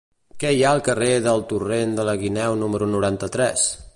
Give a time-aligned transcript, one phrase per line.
[0.43, 3.71] Què hi ha al carrer del Torrent de la Guineu número noranta-tres?